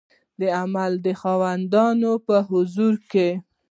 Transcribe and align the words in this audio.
د 0.39 0.41
عمل 0.59 0.91
د 1.05 1.07
خاوندانو 1.21 2.11
په 2.25 2.35
حضور 2.49 2.93
کې 3.11 3.29